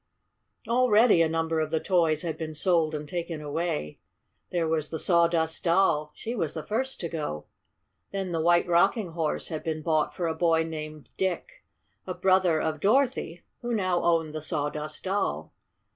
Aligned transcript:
Already 0.67 1.21
a 1.21 1.29
number 1.29 1.59
of 1.59 1.69
the 1.69 1.79
toys 1.79 2.23
had 2.23 2.35
been 2.35 2.55
sold 2.55 2.95
and 2.95 3.07
taken 3.07 3.39
away. 3.39 3.99
There 4.49 4.67
was 4.67 4.89
the 4.89 4.97
Sawdust 4.97 5.63
Doll. 5.65 6.11
She 6.15 6.33
was 6.33 6.55
the 6.55 6.63
first 6.65 6.99
to 7.01 7.07
go. 7.07 7.45
Then 8.11 8.31
the 8.31 8.41
White 8.41 8.67
Rocking 8.67 9.11
Horse 9.11 9.49
had 9.49 9.61
been 9.63 9.83
bought 9.83 10.15
for 10.15 10.25
a 10.25 10.33
boy 10.33 10.63
named 10.63 11.09
Dick, 11.17 11.63
a 12.07 12.15
brother 12.15 12.59
of 12.59 12.79
Dorothy, 12.79 13.43
who 13.61 13.75
now 13.75 14.01
owned 14.01 14.33
the 14.33 14.41
Sawdust 14.41 15.03
Doll. 15.03 15.53